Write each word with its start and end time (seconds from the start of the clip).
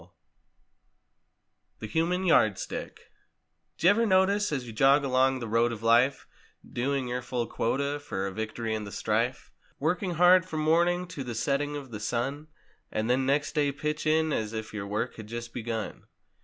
54 1.79 1.79
THE 1.79 1.87
HUMAN 1.91 2.25
YARD 2.25 2.57
STICK 2.57 3.11
Jevyer 3.77 4.07
notice 4.07 4.51
as 4.51 4.65
you 4.65 4.73
jog 4.73 5.03
along 5.03 5.37
the 5.37 5.47
Road 5.47 5.71
of 5.71 5.83
Life 5.83 6.25
Doing 6.67 7.07
your 7.07 7.21
full 7.21 7.45
quota 7.45 7.99
for 7.99 8.25
a 8.25 8.31
victory 8.31 8.73
in 8.73 8.83
the 8.83 8.91
strife; 8.91 9.51
Working 9.77 10.15
hard 10.15 10.43
from 10.47 10.61
morning 10.61 11.05
to 11.09 11.23
the 11.23 11.35
setting 11.35 11.75
of 11.77 11.91
the 11.91 11.99
sun 11.99 12.47
And 12.91 13.11
then 13.11 13.27
next 13.27 13.53
day 13.53 13.71
pitch 13.71 14.07
in 14.07 14.33
as 14.33 14.53
if 14.53 14.73
your 14.73 14.87
Avork 14.87 15.17
had 15.17 15.27
just 15.27 15.53
begun? 15.53 16.07